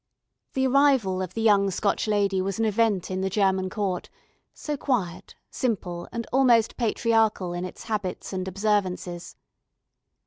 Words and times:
The 0.53 0.65
arrival 0.65 1.21
of 1.21 1.35
the 1.35 1.43
young 1.43 1.69
Scotch 1.69 2.07
lady 2.07 2.41
was 2.41 2.57
an 2.57 2.65
event 2.65 3.11
in 3.11 3.21
the 3.21 3.29
German 3.29 3.69
court, 3.69 4.09
so 4.51 4.75
quiet, 4.75 5.35
simple, 5.51 6.07
and 6.11 6.25
almost 6.33 6.75
patriarchal 6.75 7.53
in 7.53 7.65
its 7.65 7.83
habits 7.83 8.33
and 8.33 8.47
observances. 8.47 9.35